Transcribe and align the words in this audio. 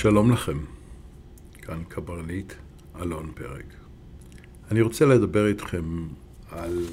שלום 0.00 0.30
לכם, 0.30 0.58
כאן 1.62 1.82
קברניט 1.88 2.52
אלון 3.00 3.32
פרק. 3.34 3.64
אני 4.70 4.80
רוצה 4.80 5.06
לדבר 5.06 5.46
איתכם 5.46 6.08
על 6.50 6.86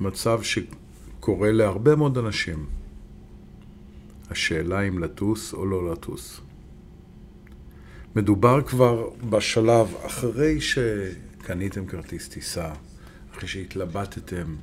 מצב 0.00 0.40
שקורה 0.42 1.52
להרבה 1.52 1.96
מאוד 1.96 2.18
אנשים. 2.18 2.66
השאלה 4.30 4.80
אם 4.88 4.98
לטוס 4.98 5.52
או 5.54 5.66
לא 5.66 5.92
לטוס. 5.92 6.40
מדובר 8.16 8.62
כבר 8.62 9.10
בשלב 9.30 9.94
אחרי 10.06 10.60
שקניתם 10.60 11.86
כרטיס 11.86 12.28
טיסה, 12.28 12.72
אחרי 13.32 13.48
שהתלבטתם 13.48 14.56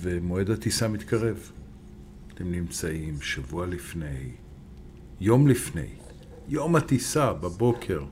ומועד 0.00 0.50
הטיסה 0.50 0.88
מתקרב. 0.88 1.50
אתם 2.34 2.50
נמצאים 2.50 3.20
שבוע 3.20 3.66
לפני, 3.66 4.30
יום 5.20 5.48
לפני, 5.48 5.86
יום 6.48 6.76
הטיסה 6.76 7.32
בבוקר, 7.32 8.04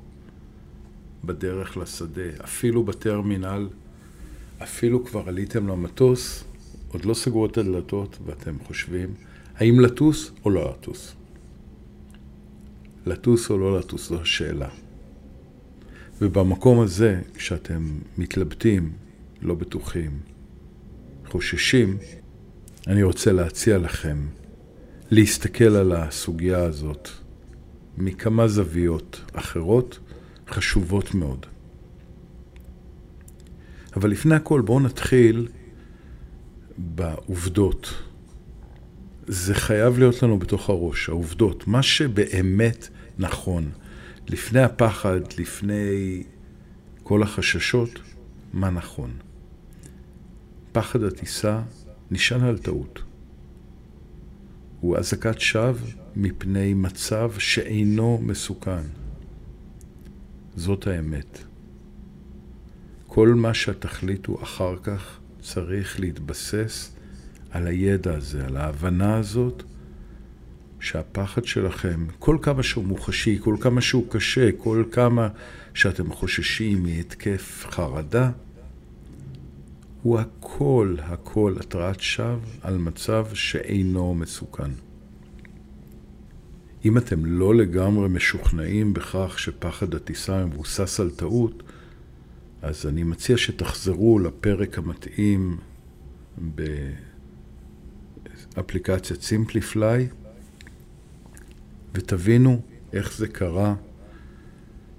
בדרך 1.24 1.76
לשדה, 1.76 2.44
אפילו 2.44 2.82
בטרמינל, 2.82 3.68
אפילו 4.62 5.04
כבר 5.04 5.28
עליתם 5.28 5.68
למטוס, 5.68 6.44
עוד 6.88 7.04
לא 7.04 7.14
סגרו 7.14 7.46
את 7.46 7.58
הדלתות 7.58 8.18
ואתם 8.26 8.54
חושבים 8.66 9.14
האם 9.56 9.80
לטוס 9.80 10.30
או 10.44 10.50
לא 10.50 10.70
לטוס. 10.70 11.14
לטוס 13.06 13.50
או 13.50 13.58
לא 13.58 13.78
לטוס 13.78 14.08
זו 14.08 14.20
השאלה. 14.20 14.68
ובמקום 16.20 16.80
הזה, 16.80 17.20
כשאתם 17.34 17.98
מתלבטים, 18.18 18.92
לא 19.42 19.54
בטוחים, 19.54 20.18
חוששים, 21.26 21.96
אני 22.86 23.02
רוצה 23.02 23.32
להציע 23.32 23.78
לכם 23.78 24.16
להסתכל 25.14 25.76
על 25.76 25.92
הסוגיה 25.92 26.64
הזאת 26.64 27.08
מכמה 27.98 28.48
זוויות 28.48 29.20
אחרות 29.32 29.98
חשובות 30.48 31.14
מאוד. 31.14 31.46
אבל 33.96 34.10
לפני 34.10 34.34
הכל 34.34 34.60
בואו 34.60 34.80
נתחיל 34.80 35.48
בעובדות. 36.78 37.94
זה 39.26 39.54
חייב 39.54 39.98
להיות 39.98 40.22
לנו 40.22 40.38
בתוך 40.38 40.70
הראש, 40.70 41.08
העובדות, 41.08 41.66
מה 41.66 41.82
שבאמת 41.82 42.88
נכון. 43.18 43.70
לפני 44.28 44.60
הפחד, 44.62 45.20
לפני 45.38 46.22
כל 47.02 47.22
החששות, 47.22 47.90
מה 48.52 48.70
נכון. 48.70 49.10
פחד 50.72 51.02
הטיסה 51.02 51.62
נשען 52.10 52.40
על 52.40 52.58
טעות. 52.58 53.02
הוא 54.82 54.96
אזעקת 54.98 55.40
שווא 55.40 55.88
מפני 56.16 56.74
מצב 56.74 57.32
שאינו 57.38 58.20
מסוכן. 58.22 58.82
זאת 60.56 60.86
האמת. 60.86 61.38
כל 63.06 63.28
מה 63.28 63.54
שתחליטו 63.54 64.42
אחר 64.42 64.76
כך 64.82 65.18
צריך 65.40 66.00
להתבסס 66.00 66.96
על 67.50 67.66
הידע 67.66 68.14
הזה, 68.14 68.46
על 68.46 68.56
ההבנה 68.56 69.16
הזאת, 69.16 69.62
שהפחד 70.80 71.44
שלכם, 71.44 72.06
כל 72.18 72.38
כמה 72.42 72.62
שהוא 72.62 72.84
מוחשי, 72.84 73.38
כל 73.40 73.56
כמה 73.60 73.80
שהוא 73.80 74.10
קשה, 74.10 74.52
כל 74.52 74.84
כמה 74.92 75.28
שאתם 75.74 76.12
חוששים 76.12 76.82
מהתקף 76.82 77.66
חרדה, 77.70 78.30
הוא 80.02 80.18
הכל, 80.18 80.96
הכל 81.00 81.54
התרעת 81.60 82.00
שווא 82.00 82.38
על 82.60 82.78
מצב 82.78 83.26
שאינו 83.34 84.14
מסוכן. 84.14 84.70
אם 86.84 86.98
אתם 86.98 87.24
לא 87.24 87.54
לגמרי 87.54 88.08
משוכנעים 88.08 88.94
בכך 88.94 89.38
שפחד 89.38 89.94
הטיסה 89.94 90.46
מבוסס 90.46 91.00
על 91.00 91.10
טעות, 91.10 91.62
אז 92.62 92.86
אני 92.86 93.02
מציע 93.02 93.36
שתחזרו 93.36 94.18
לפרק 94.18 94.78
המתאים 94.78 95.56
באפליקציית 98.56 99.22
סימפליפליי 99.22 100.08
ותבינו 101.94 102.60
איך 102.92 103.16
זה 103.16 103.28
קרה 103.28 103.74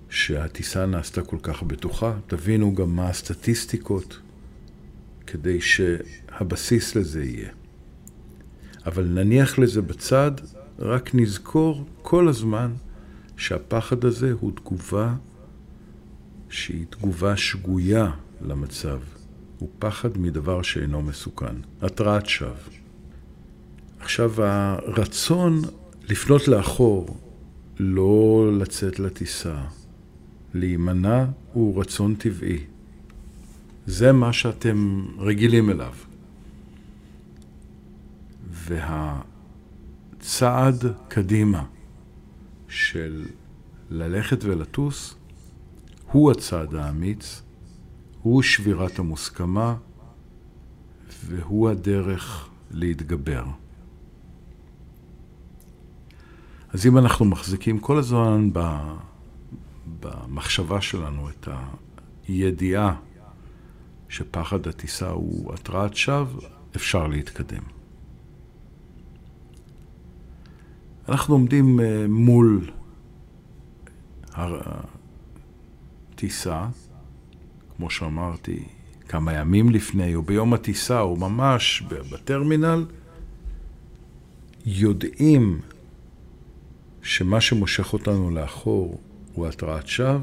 שהטיסה 0.10 0.86
נעשתה 0.86 1.22
כל 1.22 1.38
כך 1.44 1.64
בטוחה. 1.64 2.20
תבינו 2.28 2.76
גם 2.76 2.96
מה 2.96 3.10
הסטטיסטיקות 3.10 4.20
כדי 5.34 5.62
שהבסיס 5.62 6.96
לזה 6.96 7.24
יהיה. 7.24 7.50
אבל 8.86 9.04
נניח 9.04 9.60
לזה 9.60 9.82
בצד, 9.82 10.32
רק 10.80 11.16
נזכור 11.16 11.86
כל 12.02 12.28
הזמן 12.28 12.72
שהפחד 13.38 14.06
הזה 14.06 14.32
הוא 14.40 14.52
תגובה 14.56 15.14
שהיא 16.50 16.86
תגובה 16.90 17.38
שגויה 17.38 18.12
למצב. 18.42 19.00
הוא 19.60 19.70
פחד 19.80 20.18
מדבר 20.18 20.62
שאינו 20.62 21.02
מסוכן. 21.02 21.56
התרעת 21.82 22.26
שווא. 22.26 22.54
עכשיו, 24.00 24.44
הרצון 24.44 25.62
לפנות 26.10 26.48
לאחור, 26.48 27.18
לא 27.80 28.50
לצאת 28.60 29.00
לטיסה, 29.00 29.64
להימנע, 30.54 31.26
הוא 31.54 31.82
רצון 31.82 32.16
טבעי. 32.16 32.73
זה 33.86 34.12
מה 34.12 34.34
שאתם 34.34 35.06
רגילים 35.18 35.70
אליו. 35.70 35.94
והצעד 40.20 40.86
קדימה 41.08 41.64
של 42.68 43.26
ללכת 43.90 44.44
ולטוס 44.44 45.16
הוא 46.12 46.32
הצעד 46.32 46.76
האמיץ, 46.76 47.42
הוא 48.22 48.42
שבירת 48.42 49.00
המוסכמה 49.00 49.76
והוא 51.26 51.70
הדרך 51.70 52.50
להתגבר. 52.72 53.46
אז 56.70 56.86
אם 56.86 56.98
אנחנו 56.98 57.26
מחזיקים 57.26 57.80
כל 57.80 57.98
הזמן 57.98 58.50
במחשבה 60.00 60.82
שלנו 60.82 61.30
את 61.30 61.48
הידיעה 62.28 62.96
שפחד 64.14 64.68
הטיסה 64.68 65.10
הוא 65.10 65.54
התרעת 65.54 65.96
שווא, 65.96 66.42
אפשר 66.76 67.08
להתקדם. 67.08 67.64
אנחנו 71.10 71.34
עומדים 71.34 71.80
אה, 71.80 72.06
מול 72.08 72.72
הטיסה, 76.12 76.68
כמו 77.78 77.90
שאמרתי, 77.90 78.64
כמה 79.08 79.34
ימים 79.34 79.70
לפני, 79.70 80.16
או 80.16 80.22
ביום 80.22 80.54
הטיסה, 80.54 81.02
או 81.02 81.16
ממש 81.16 81.84
בטרמינל, 82.12 82.86
יודעים 84.66 85.60
שמה 87.02 87.42
שמושך 87.42 87.94
אותנו 87.94 88.32
לאחור 88.32 89.00
הוא 89.34 89.48
התרעת 89.48 89.88
שווא, 89.88 90.20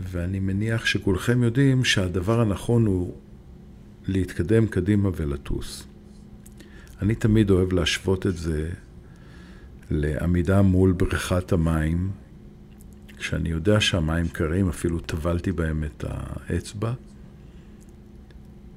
ואני 0.00 0.40
מניח 0.40 0.86
שכולכם 0.86 1.42
יודעים 1.42 1.84
שהדבר 1.84 2.40
הנכון 2.40 2.86
הוא 2.86 3.14
להתקדם 4.06 4.66
קדימה 4.66 5.10
ולטוס. 5.16 5.86
אני 7.02 7.14
תמיד 7.14 7.50
אוהב 7.50 7.72
להשוות 7.72 8.26
את 8.26 8.36
זה 8.36 8.70
לעמידה 9.90 10.62
מול 10.62 10.92
בריכת 10.92 11.52
המים, 11.52 12.10
כשאני 13.18 13.48
יודע 13.48 13.80
שהמים 13.80 14.28
קרים, 14.28 14.68
אפילו 14.68 15.00
טבלתי 15.00 15.52
בהם 15.52 15.84
את 15.84 16.04
האצבע, 16.08 16.92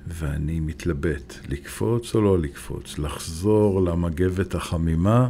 ואני 0.07 0.59
מתלבט, 0.59 1.33
לקפוץ 1.49 2.15
או 2.15 2.21
לא 2.21 2.39
לקפוץ, 2.39 2.99
לחזור 2.99 3.81
למגבת 3.81 4.55
החמימה 4.55 5.29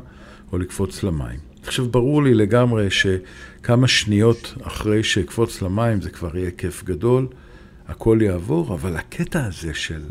או 0.51 0.57
לקפוץ 0.57 1.03
למים. 1.03 1.39
עכשיו, 1.67 1.89
ברור 1.89 2.23
לי 2.23 2.33
לגמרי 2.33 2.87
שכמה 2.91 3.87
שניות 3.87 4.53
אחרי 4.61 5.03
שאקפוץ 5.03 5.61
למים 5.61 6.01
זה 6.01 6.09
כבר 6.09 6.37
יהיה 6.37 6.51
כיף 6.51 6.83
גדול, 6.83 7.27
הכל 7.87 8.19
יעבור, 8.21 8.73
אבל 8.73 8.97
הקטע 8.97 9.45
הזה 9.45 9.73
של 9.73 10.03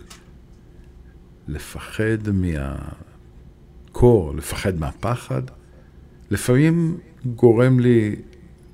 לפחד 1.48 2.28
מהקור, 2.32 4.34
לפחד 4.34 4.80
מהפחד, 4.80 5.42
לפעמים 6.30 6.98
גורם 7.26 7.80
לי 7.80 8.16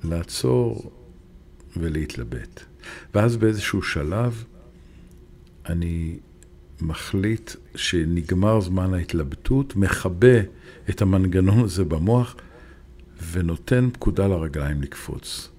לעצור 0.03 0.91
ולהתלבט. 1.77 2.63
ואז 3.13 3.37
באיזשהו 3.37 3.81
שלב 3.81 4.43
אני 5.69 6.17
מחליט 6.81 7.51
שנגמר 7.75 8.61
זמן 8.61 8.93
ההתלבטות, 8.93 9.75
מכבה 9.75 10.39
את 10.89 11.01
המנגנון 11.01 11.59
הזה 11.59 11.83
במוח 11.83 12.35
ונותן 13.31 13.89
פקודה 13.93 14.27
לרגליים 14.27 14.81
לקפוץ. 14.81 15.49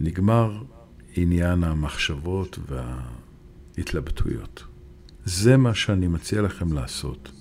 נגמר 0.00 0.62
עניין 1.16 1.64
המחשבות 1.64 2.58
וההתלבטויות. 2.68 4.64
זה 5.24 5.56
מה 5.56 5.74
שאני 5.74 6.06
מציע 6.06 6.42
לכם 6.42 6.72
לעשות. 6.72 7.32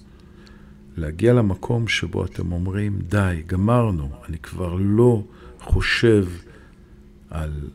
להגיע 0.98 1.33
למקום 1.33 1.88
שבו 1.88 2.25
אתם 2.25 2.51
אומרים, 2.51 3.00
די, 3.00 3.42
גמרנו, 3.48 4.09
אני 4.30 4.38
כבר 4.38 4.75
לא 4.80 5.24
חושב 5.59 6.27
על 7.30 7.69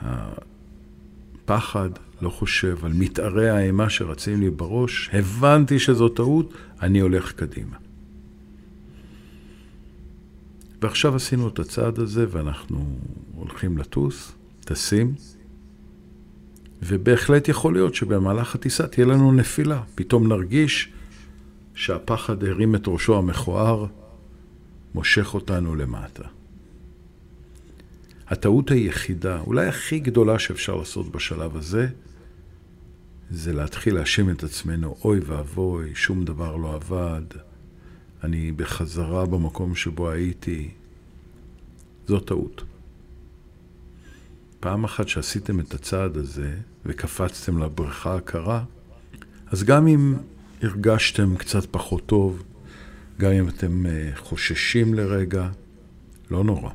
הפחד, 0.00 1.90
לא 2.20 2.30
חושב 2.30 2.84
על 2.84 2.92
מתארי 2.92 3.50
האימה 3.50 3.90
שרצים 3.90 4.40
לי 4.40 4.50
בראש, 4.50 5.10
הבנתי 5.12 5.78
שזו 5.78 6.08
טעות, 6.08 6.54
אני 6.82 7.00
הולך 7.00 7.32
קדימה. 7.32 7.76
ועכשיו 10.82 11.16
עשינו 11.16 11.48
את 11.48 11.58
הצעד 11.58 11.98
הזה 11.98 12.26
ואנחנו 12.30 12.98
הולכים 13.34 13.78
לטוס, 13.78 14.32
טסים, 14.60 15.14
ובהחלט 16.82 17.48
יכול 17.48 17.72
להיות 17.72 17.94
שבמהלך 17.94 18.54
הטיסה 18.54 18.86
תהיה 18.86 19.06
לנו 19.06 19.32
נפילה. 19.32 19.82
פתאום 19.94 20.28
נרגיש 20.28 20.92
שהפחד 21.74 22.44
הרים 22.44 22.74
את 22.74 22.88
ראשו 22.88 23.18
המכוער, 23.18 23.86
מושך 24.94 25.34
אותנו 25.34 25.76
למטה. 25.76 26.22
הטעות 28.28 28.70
היחידה, 28.70 29.40
אולי 29.40 29.66
הכי 29.66 29.98
גדולה 29.98 30.38
שאפשר 30.38 30.76
לעשות 30.76 31.12
בשלב 31.12 31.56
הזה, 31.56 31.88
זה 33.30 33.52
להתחיל 33.52 33.94
להאשים 33.94 34.30
את 34.30 34.44
עצמנו, 34.44 34.96
אוי 35.04 35.20
ואבוי, 35.26 35.94
שום 35.94 36.24
דבר 36.24 36.56
לא 36.56 36.74
עבד, 36.74 37.22
אני 38.24 38.52
בחזרה 38.52 39.26
במקום 39.26 39.74
שבו 39.74 40.10
הייתי. 40.10 40.70
זו 42.06 42.20
טעות. 42.20 42.62
פעם 44.60 44.84
אחת 44.84 45.08
שעשיתם 45.08 45.60
את 45.60 45.74
הצעד 45.74 46.16
הזה 46.16 46.56
וקפצתם 46.86 47.58
לבריכה 47.58 48.16
הקרה, 48.16 48.64
אז 49.46 49.64
גם 49.64 49.86
אם 49.86 50.14
הרגשתם 50.62 51.36
קצת 51.36 51.66
פחות 51.70 52.06
טוב, 52.06 52.42
גם 53.18 53.32
אם 53.32 53.48
אתם 53.48 53.86
אה, 53.86 54.10
חוששים 54.16 54.94
לרגע, 54.94 55.48
לא 56.30 56.44
נורא. 56.44 56.70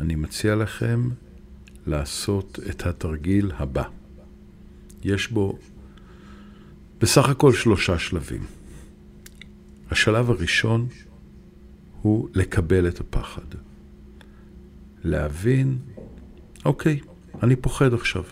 אני 0.00 0.14
מציע 0.14 0.54
לכם 0.54 1.08
לעשות 1.86 2.58
את 2.70 2.86
התרגיל 2.86 3.52
הבא. 3.56 3.84
יש 5.04 5.28
בו 5.28 5.58
בסך 7.00 7.28
הכל 7.28 7.52
שלושה 7.52 7.98
שלבים. 7.98 8.61
השלב 9.92 10.30
הראשון 10.30 10.86
הוא 12.02 12.28
לקבל 12.34 12.88
את 12.88 13.00
הפחד. 13.00 13.46
להבין, 15.04 15.78
אוקיי, 16.64 17.00
אני 17.42 17.56
פוחד 17.56 17.94
עכשיו. 17.94 18.22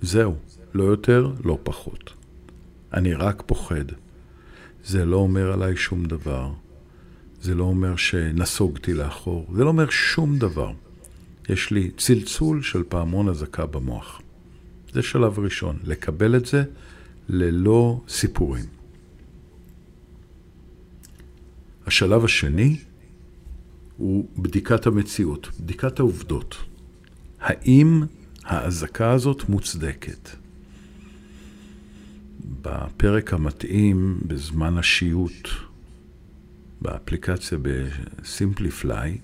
זהו, 0.00 0.36
לא 0.74 0.84
יותר, 0.84 1.32
לא 1.44 1.58
פחות. 1.62 2.12
אני 2.94 3.14
רק 3.14 3.42
פוחד. 3.46 3.84
זה 4.84 5.04
לא 5.04 5.16
אומר 5.16 5.52
עליי 5.52 5.76
שום 5.76 6.04
דבר. 6.04 6.52
זה 7.40 7.54
לא 7.54 7.64
אומר 7.64 7.96
שנסוגתי 7.96 8.94
לאחור. 8.94 9.46
זה 9.54 9.64
לא 9.64 9.68
אומר 9.68 9.90
שום 9.90 10.38
דבר. 10.38 10.72
יש 11.48 11.70
לי 11.70 11.90
צלצול 11.96 12.62
של 12.62 12.82
פעמון 12.88 13.28
אזעקה 13.28 13.66
במוח. 13.66 14.20
זה 14.92 15.02
שלב 15.02 15.38
ראשון, 15.38 15.78
לקבל 15.84 16.36
את 16.36 16.46
זה 16.46 16.64
ללא 17.28 18.00
סיפורים. 18.08 18.81
השלב 21.92 22.24
השני 22.24 22.76
הוא 23.96 24.28
בדיקת 24.38 24.86
המציאות, 24.86 25.48
בדיקת 25.60 25.98
העובדות. 25.98 26.56
האם 27.40 28.02
האזעקה 28.44 29.10
הזאת 29.10 29.48
מוצדקת? 29.48 30.28
בפרק 32.62 33.34
המתאים 33.34 34.18
בזמן 34.26 34.78
השיוט 34.78 35.48
באפליקציה 36.82 37.58
בסימפליפליי, 37.62 39.18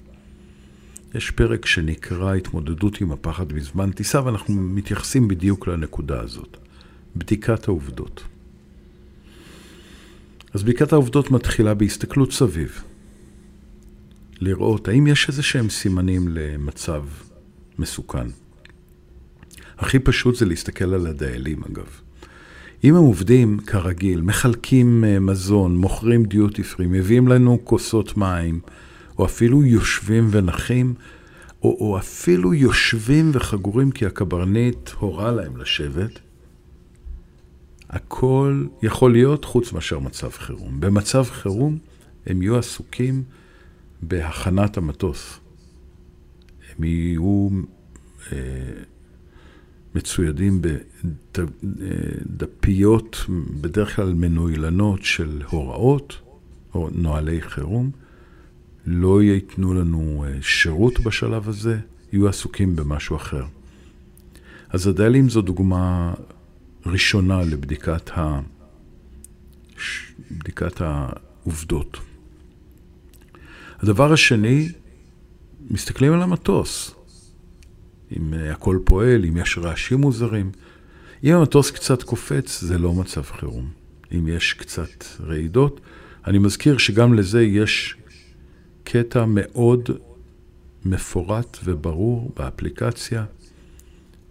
יש 1.15 1.31
פרק 1.31 1.67
שנקרא 1.67 2.35
התמודדות 2.35 3.01
עם 3.01 3.13
הפחד 3.13 3.53
בזמן 3.53 3.93
טיסה, 3.93 4.25
ואנחנו 4.25 4.55
מתייחסים 4.55 5.29
בדיוק 5.29 5.67
לנקודה 5.67 6.21
הזאת, 6.21 6.57
בדיקת 7.17 7.69
העובדות. 7.69 8.25
אז 10.55 10.63
בדיקת 10.63 10.93
העובדות 10.93 11.31
מתחילה 11.31 11.75
בהסתכלות 11.75 12.33
סביב. 12.33 12.83
לראות 14.41 14.89
האם 14.89 15.07
יש 15.07 15.29
איזה 15.29 15.43
שהם 15.43 15.71
סימנים 15.71 16.29
למצב 16.29 17.05
מסוכן. 17.79 18.27
הכי 19.79 19.99
פשוט 19.99 20.37
זה 20.37 20.47
להסתכל 20.47 20.95
על 20.95 21.07
הדיילים, 21.07 21.63
אגב. 21.73 21.87
אם 22.85 22.95
הם 22.95 23.03
עובדים 23.03 23.59
כרגיל, 23.59 24.21
מחלקים 24.21 25.05
אה, 25.05 25.21
מזון, 25.21 25.77
מוכרים 25.77 26.25
דיוטי 26.25 26.63
פרי, 26.63 26.87
מביאים 26.87 27.29
לנו 27.29 27.59
כוסות 27.65 28.17
מים, 28.17 28.61
או 29.19 29.25
אפילו 29.25 29.65
יושבים 29.65 30.29
ונחים, 30.31 30.95
או, 31.63 31.77
או 31.81 31.99
אפילו 31.99 32.55
יושבים 32.55 33.31
וחגורים 33.35 33.91
כי 33.91 34.07
הקברניט 34.07 34.91
הורה 34.99 35.33
להם 35.33 35.57
לשבת, 35.57 36.19
הכל 37.91 38.67
יכול 38.83 39.13
להיות 39.13 39.45
חוץ 39.45 39.73
מאשר 39.73 39.99
מצב 39.99 40.31
חירום. 40.31 40.81
במצב 40.81 41.25
חירום 41.25 41.79
הם 42.27 42.43
יהיו 42.43 42.59
עסוקים 42.59 43.23
בהכנת 44.03 44.77
המטוס. 44.77 45.41
הם 46.71 46.85
יהיו 46.85 47.49
אה, 48.33 48.37
מצוידים 49.95 50.63
בדפיות, 52.27 53.27
בדרך 53.61 53.97
כלל 53.97 54.13
מנוילנות 54.13 55.03
של 55.03 55.43
הוראות 55.51 56.17
או 56.75 56.89
נוהלי 56.93 57.43
חירום. 57.43 57.91
לא 58.87 59.23
ייתנו 59.23 59.75
לנו 59.75 60.25
אה, 60.27 60.43
שירות 60.43 61.01
בשלב 61.01 61.49
הזה, 61.49 61.79
יהיו 62.13 62.29
עסוקים 62.29 62.77
במשהו 62.77 63.17
אחר. 63.17 63.45
אז 64.71 64.87
הדיילים 64.87 65.29
זו 65.29 65.43
דוגמה 65.43 66.15
ראשונה 66.87 67.43
לבדיקת 67.43 68.11
ה... 68.11 68.41
בדיקת 70.31 70.81
העובדות. 70.81 71.99
הדבר 73.79 74.13
השני, 74.13 74.69
מסתכלים 75.71 76.13
על 76.13 76.23
המטוס. 76.23 76.95
אם 78.17 78.35
הכל 78.53 78.79
פועל, 78.85 79.25
אם 79.25 79.37
יש 79.37 79.59
רעשים 79.59 80.01
מוזרים. 80.01 80.53
אם 81.25 81.35
המטוס 81.35 81.71
קצת 81.71 82.03
קופץ, 82.03 82.61
זה 82.61 82.79
לא 82.79 82.93
מצב 82.93 83.23
חירום. 83.23 83.71
אם 84.13 84.29
יש 84.29 84.53
קצת 84.53 85.05
רעידות, 85.21 85.81
אני 86.27 86.39
מזכיר 86.39 86.79
שגם 86.79 87.15
לזה 87.15 87.43
יש 87.43 87.97
קטע 88.85 89.25
מאוד 89.29 89.91
מפורט 90.85 91.59
וברור 91.65 92.33
באפליקציה. 92.37 93.25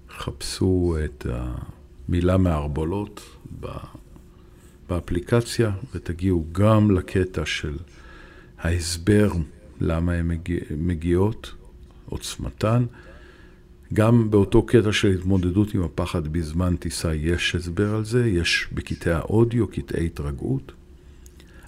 חפשו 0.10 0.98
את 1.06 1.26
המילה 2.10 2.38
מערבולות 2.38 3.22
באפליקציה 4.90 5.72
ותגיעו 5.94 6.46
גם 6.52 6.92
לקטע 6.92 7.46
של 7.46 7.78
ההסבר 8.60 9.32
למה 9.82 10.14
הן 10.14 10.28
מגיע, 10.28 10.60
מגיעות, 10.78 11.54
עוצמתן. 12.06 12.86
גם 13.94 14.32
באותו 14.32 14.66
קטע 14.66 14.92
של 14.92 15.08
התמודדות 15.08 15.74
עם 15.74 15.84
הפחד 15.84 16.28
בזמן 16.28 16.76
טיסה 16.76 17.16
יש 17.16 17.56
הסבר 17.56 17.96
על 17.96 18.06
זה, 18.06 18.28
יש 18.28 18.68
בקטעי 18.72 19.14
האודיו, 19.14 19.68
קטעי 19.68 20.06
התרגעות. 20.06 20.72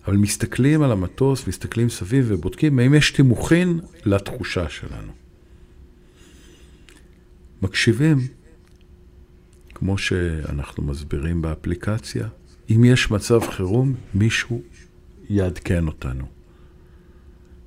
אבל 0.08 0.18
מסתכלים 0.18 0.82
על 0.82 0.92
המטוס, 0.92 1.48
מסתכלים 1.48 1.90
סביב 1.90 2.26
ובודקים 2.28 2.80
האם 2.80 2.94
יש 2.94 3.12
תימוכין 3.12 3.80
לתחושה 4.06 4.70
שלנו. 4.70 5.12
מקשיבים, 7.62 8.18
כמו 9.80 9.98
שאנחנו 9.98 10.84
מסבירים 10.84 11.42
באפליקציה, 11.42 12.28
אם 12.70 12.84
יש 12.86 13.12
מצב 13.12 13.40
חירום, 13.50 13.96
מישהו 14.14 14.62
יעדכן 15.30 15.88
אותנו. 15.88 16.26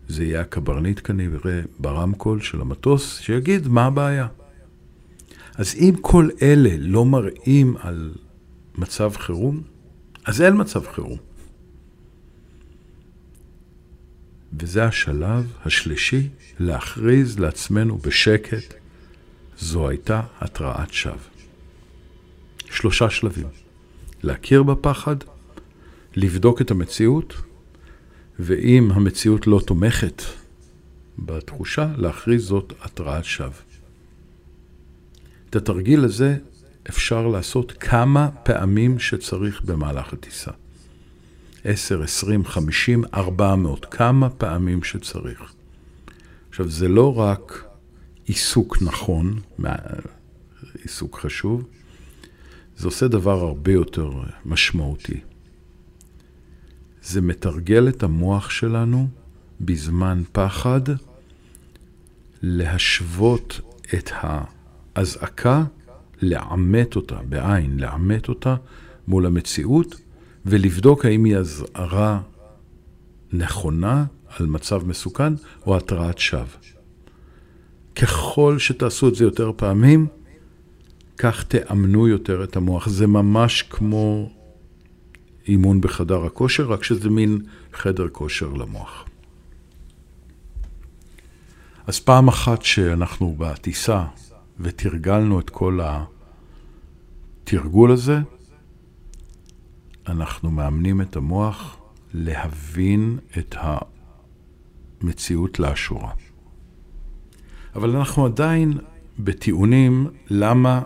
זה 0.09 0.25
יהיה 0.25 0.41
הקברניט 0.41 1.01
כנראה 1.05 1.61
ברמקול 1.79 2.41
של 2.41 2.61
המטוס, 2.61 3.19
שיגיד 3.19 3.69
מה 3.69 3.85
הבעיה. 3.85 4.27
אז 5.55 5.75
אם 5.75 5.95
כל 6.01 6.29
אלה 6.43 6.71
לא 6.79 7.05
מראים 7.05 7.77
על 7.81 8.15
מצב 8.79 9.13
חירום, 9.17 9.63
אז 10.25 10.43
אין 10.43 10.61
מצב 10.61 10.87
חירום. 10.87 11.19
וזה 14.59 14.85
השלב 14.85 15.53
השלישי, 15.65 16.29
להכריז 16.59 17.39
לעצמנו 17.39 17.99
בשקט, 17.99 18.75
זו 19.59 19.89
הייתה 19.89 20.23
התרעת 20.41 20.93
שווא. 20.93 21.32
שלושה 22.73 23.11
שלבים. 23.11 23.47
להכיר 24.23 24.63
בפחד, 24.63 25.17
לבדוק 26.17 26.61
את 26.61 26.71
המציאות, 26.71 27.35
ואם 28.39 28.91
המציאות 28.95 29.47
לא 29.47 29.61
תומכת 29.67 30.23
בתחושה, 31.19 31.89
להכריז 31.97 32.45
זאת 32.45 32.73
התרעת 32.81 33.25
שווא. 33.25 33.51
את 35.51 35.57
התרגיל 35.57 36.05
הזה 36.05 36.37
אפשר 36.89 37.27
לעשות 37.27 37.73
כמה 37.73 38.29
פעמים 38.43 38.99
שצריך 38.99 39.63
במהלך 39.63 40.13
הטיסה. 40.13 40.51
10, 41.65 42.03
20, 42.03 42.45
50, 42.45 43.05
400, 43.15 43.87
כמה 43.91 44.31
פעמים 44.31 44.83
שצריך. 44.83 45.53
עכשיו, 46.49 46.69
זה 46.69 46.89
לא 46.89 47.19
רק 47.19 47.65
עיסוק 48.25 48.83
נכון, 48.83 49.41
עיסוק 50.83 51.19
חשוב, 51.19 51.65
זה 52.83 52.89
עושה 52.89 53.09
דבר 53.09 53.41
הרבה 53.41 53.73
יותר 53.73 54.11
משמעותי. 54.45 55.21
זה 57.03 57.21
מתרגל 57.21 57.89
את 57.89 58.03
המוח 58.03 58.51
שלנו 58.51 59.09
בזמן 59.61 60.23
פחד 60.33 60.81
להשוות 62.43 63.61
את 63.95 64.11
האזעקה, 64.15 65.65
לעמת 66.23 66.97
אותה, 66.97 67.17
בעין, 67.29 67.81
לעמת 67.81 68.29
אותה 68.29 68.57
מול 69.09 69.27
המציאות, 69.27 70.01
ולבדוק 70.47 71.05
האם 71.05 71.25
היא 71.25 71.37
אזהרה 71.37 72.21
נכונה 73.33 74.05
על 74.39 74.47
מצב 74.47 74.87
מסוכן 74.87 75.33
או 75.67 75.77
התרעת 75.77 76.19
שווא. 76.19 76.45
ככל 77.95 78.59
שתעשו 78.59 79.09
את 79.09 79.15
זה 79.15 79.25
יותר 79.25 79.53
פעמים, 79.57 80.07
כך 81.23 81.45
תאמנו 81.45 82.09
יותר 82.09 82.45
את 82.45 82.57
המוח. 82.57 82.89
זה 82.89 83.07
ממש 83.07 83.63
כמו 83.63 84.31
אימון 85.49 85.81
בחדר 85.81 86.25
הכושר, 86.25 86.67
רק 86.67 86.85
שזה 86.85 87.11
מין 87.11 87.41
חדר 87.73 88.09
כושר 88.09 88.53
למוח. 88.53 89.05
אז 91.87 92.01
פעם 92.01 92.29
אחת 92.29 92.63
שאנחנו 92.63 93.35
בטיסה 93.39 94.05
ותרגלנו 94.61 95.41
את 95.41 95.51
כל 95.51 95.81
התרגול 97.45 97.93
הזה, 97.93 98.19
אנחנו 100.07 100.51
מאמנים 100.51 101.01
את 101.01 101.17
המוח 101.17 101.77
להבין 102.15 103.19
את 103.39 103.57
המציאות 105.01 105.59
לאשורה. 105.59 106.13
אבל 107.75 107.97
אנחנו 107.97 108.27
עדיין 108.27 108.79
בטיעונים 109.19 110.07
למה 110.31 110.83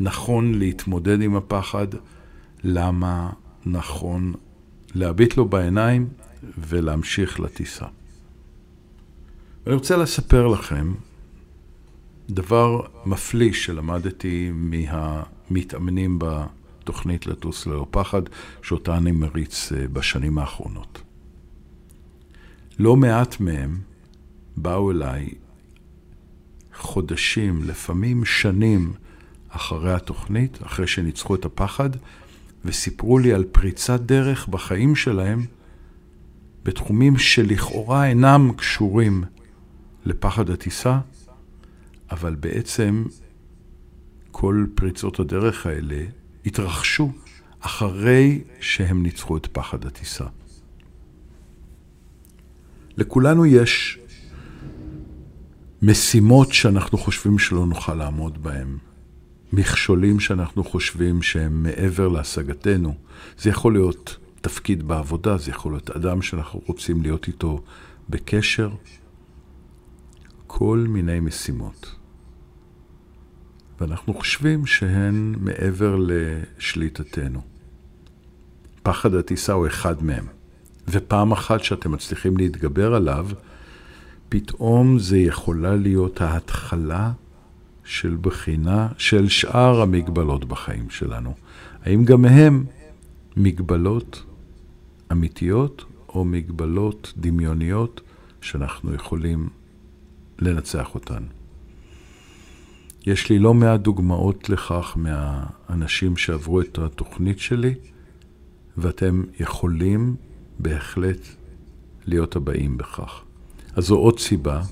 נכון 0.00 0.54
להתמודד 0.54 1.22
עם 1.22 1.36
הפחד, 1.36 1.86
למה 2.64 3.30
נכון 3.66 4.34
להביט 4.94 5.36
לו 5.36 5.48
בעיניים 5.48 6.08
ולהמשיך 6.58 7.40
לטיסה. 7.40 7.86
אני 9.66 9.74
רוצה 9.74 9.96
לספר 9.96 10.46
לכם 10.46 10.92
דבר 12.30 12.80
מפליא 13.06 13.52
שלמדתי 13.52 14.50
מהמתאמנים 14.54 16.18
בתוכנית 16.18 17.26
לטוס 17.26 17.66
ללא 17.66 17.86
פחד, 17.90 18.22
שאותה 18.62 18.96
אני 18.96 19.12
מריץ 19.12 19.72
אה, 19.72 19.88
בשנים 19.88 20.38
האחרונות. 20.38 21.02
לא 22.78 22.96
מעט 22.96 23.40
מהם 23.40 23.78
באו 24.56 24.90
אליי 24.90 25.28
חודשים, 26.74 27.60
לפעמים 27.64 28.24
שנים, 28.24 28.92
אחרי 29.48 29.92
התוכנית, 29.92 30.58
אחרי 30.62 30.86
שניצחו 30.86 31.34
את 31.34 31.44
הפחד, 31.44 31.90
וסיפרו 32.64 33.18
לי 33.18 33.32
על 33.32 33.44
פריצת 33.44 34.00
דרך 34.00 34.48
בחיים 34.48 34.96
שלהם 34.96 35.44
בתחומים 36.64 37.18
שלכאורה 37.18 38.06
אינם 38.06 38.52
קשורים 38.56 39.24
לפחד 40.04 40.50
הטיסה, 40.50 40.98
אבל 42.10 42.34
בעצם 42.34 43.04
כל 44.30 44.66
פריצות 44.74 45.20
הדרך 45.20 45.66
האלה 45.66 46.04
התרחשו 46.46 47.12
אחרי 47.60 48.40
שהם 48.60 49.02
ניצחו 49.02 49.36
את 49.36 49.46
פחד 49.52 49.86
הטיסה. 49.86 50.24
לכולנו 52.96 53.46
יש 53.46 53.98
משימות 55.82 56.52
שאנחנו 56.52 56.98
חושבים 56.98 57.38
שלא 57.38 57.66
נוכל 57.66 57.94
לעמוד 57.94 58.42
בהן. 58.42 58.76
מכשולים 59.52 60.20
שאנחנו 60.20 60.64
חושבים 60.64 61.22
שהם 61.22 61.62
מעבר 61.62 62.08
להשגתנו. 62.08 62.94
זה 63.38 63.50
יכול 63.50 63.72
להיות 63.72 64.16
תפקיד 64.40 64.82
בעבודה, 64.88 65.36
זה 65.36 65.50
יכול 65.50 65.72
להיות 65.72 65.90
אדם 65.90 66.22
שאנחנו 66.22 66.60
רוצים 66.66 67.02
להיות 67.02 67.26
איתו 67.28 67.62
בקשר. 68.08 68.70
כל 70.46 70.84
מיני 70.88 71.20
משימות. 71.20 71.94
ואנחנו 73.80 74.14
חושבים 74.14 74.66
שהן 74.66 75.34
מעבר 75.40 75.96
לשליטתנו. 75.98 77.40
פחד 78.82 79.14
הטיסה 79.14 79.52
הוא 79.52 79.66
אחד 79.66 80.04
מהם. 80.04 80.26
ופעם 80.88 81.32
אחת 81.32 81.64
שאתם 81.64 81.92
מצליחים 81.92 82.36
להתגבר 82.36 82.94
עליו, 82.94 83.28
פתאום 84.28 84.98
זה 84.98 85.18
יכולה 85.18 85.76
להיות 85.76 86.20
ההתחלה 86.20 87.12
של 87.88 88.16
בחינה 88.20 88.88
של 88.98 89.28
שאר 89.28 89.80
המגבלות 89.80 90.44
בחיים 90.44 90.90
שלנו. 90.90 91.34
האם 91.84 92.04
גם 92.04 92.24
הם 92.24 92.64
מגבלות 93.36 94.24
אמיתיות 95.12 95.84
או 96.08 96.24
מגבלות 96.24 97.12
דמיוניות 97.16 98.00
שאנחנו 98.40 98.94
יכולים 98.94 99.48
לנצח 100.38 100.94
אותן? 100.94 101.22
יש 103.06 103.30
לי 103.30 103.38
לא 103.38 103.54
מעט 103.54 103.80
דוגמאות 103.80 104.48
לכך 104.48 104.96
מהאנשים 104.96 106.16
שעברו 106.16 106.60
את 106.60 106.78
התוכנית 106.78 107.38
שלי, 107.38 107.74
ואתם 108.76 109.22
יכולים 109.40 110.16
בהחלט 110.58 111.26
להיות 112.06 112.36
הבאים 112.36 112.76
בכך. 112.76 113.22
אז 113.76 113.84
זו 113.84 113.96
עוד 113.96 114.18
סיבה 114.18 114.62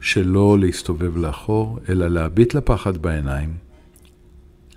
שלא 0.00 0.58
להסתובב 0.58 1.16
לאחור, 1.16 1.78
אלא 1.88 2.08
להביט 2.08 2.54
לפחד 2.54 2.98
בעיניים, 2.98 3.56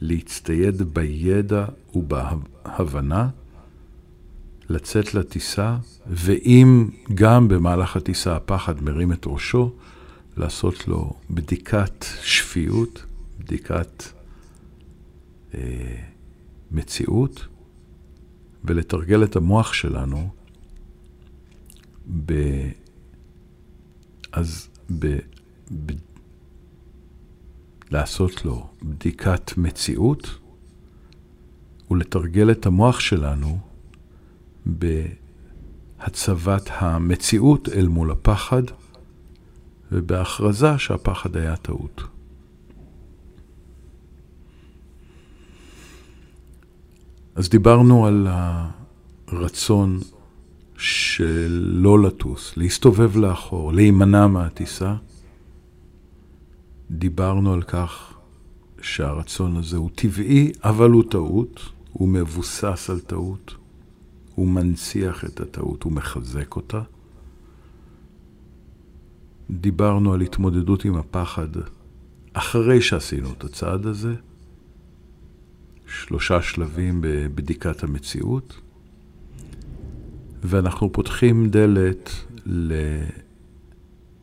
להצטייד 0.02 0.82
בידע 0.82 1.66
ובהבנה, 1.96 3.30
לצאת 4.70 5.14
לטיסה, 5.14 5.78
ואם 6.08 6.90
גם 7.14 7.48
במהלך 7.48 7.96
הטיסה 7.96 8.36
הפחד 8.36 8.84
מרים 8.84 9.12
את 9.12 9.24
ראשו, 9.28 9.72
לעשות 10.38 10.88
לו 10.88 11.14
בדיקת 11.30 12.06
שפיות, 12.22 13.06
בדיקת 13.40 14.04
אה, 15.54 15.96
מציאות, 16.72 17.48
ולתרגל 18.64 19.24
את 19.24 19.36
המוח 19.36 19.74
שלנו 19.74 20.30
ב... 22.26 22.34
אז 24.32 24.69
ב, 25.00 25.18
ב, 25.86 25.92
לעשות 27.92 28.46
לו 28.46 28.68
בדיקת 28.84 29.58
מציאות 29.58 30.38
ולתרגל 31.92 32.52
את 32.52 32.66
המוח 32.66 33.00
שלנו 33.00 33.60
בהצבת 34.66 36.70
המציאות 36.70 37.70
אל 37.70 37.88
מול 37.88 38.12
הפחד 38.12 38.64
ובהכרזה 39.92 40.78
שהפחד 40.78 41.38
היה 41.38 41.56
טעות. 41.56 42.02
אז 47.36 47.50
דיברנו 47.50 48.06
על 48.06 48.28
הרצון 49.28 50.00
של 50.80 51.70
לא 51.74 52.00
לטוס, 52.00 52.58
להסתובב 52.58 53.18
לאחור, 53.18 53.74
להימנע 53.74 54.28
מהטיסה, 54.28 54.96
דיברנו 56.92 57.54
על 57.54 57.62
כך 57.62 58.14
שהרצון 58.82 59.58
הזה 59.58 59.78
הוא 59.78 59.90
טבעי, 59.96 60.52
אבל 60.64 60.90
הוא 60.90 61.04
טעות, 61.10 61.60
הוא 61.94 62.10
מבוסס 62.10 62.90
על 62.90 63.00
טעות, 63.00 63.56
הוא 64.36 64.48
מנציח 64.48 65.26
את 65.26 65.40
הטעות, 65.40 65.84
הוא 65.84 65.94
מחזק 65.94 66.56
אותה. 66.56 66.82
דיברנו 69.50 70.14
על 70.14 70.22
התמודדות 70.22 70.86
עם 70.86 70.96
הפחד 70.96 71.48
אחרי 72.34 72.82
שעשינו 72.82 73.32
את 73.32 73.44
הצעד 73.44 73.86
הזה, 73.86 74.16
שלושה 75.88 76.42
שלבים 76.42 77.00
בבדיקת 77.02 77.84
המציאות. 77.84 78.62
ואנחנו 80.44 80.92
פותחים 80.92 81.50
דלת 81.50 82.10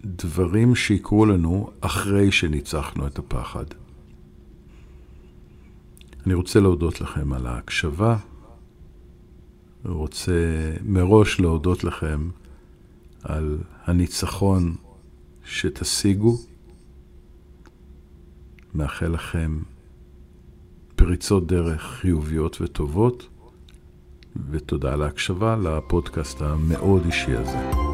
לדברים 0.04 0.74
שיקרו 0.74 1.26
לנו 1.26 1.70
אחרי 1.80 2.32
שניצחנו 2.32 3.06
את 3.06 3.18
הפחד. 3.18 3.64
אני 6.26 6.34
רוצה 6.34 6.60
להודות 6.60 7.00
לכם 7.00 7.32
על 7.32 7.46
ההקשבה, 7.46 8.16
רוצה 9.84 10.32
מראש 10.84 11.40
להודות 11.40 11.84
לכם 11.84 12.28
על 13.22 13.58
הניצחון 13.84 14.74
שתשיגו. 15.44 16.38
מאחל 18.74 19.06
לכם 19.08 19.58
פריצות 20.96 21.46
דרך 21.46 21.82
חיוביות 21.82 22.60
וטובות. 22.60 23.28
ותודה 24.50 24.92
על 24.92 25.02
ההקשבה 25.02 25.56
לפודקאסט 25.62 26.42
המאוד 26.42 27.02
אישי 27.04 27.36
הזה. 27.36 27.85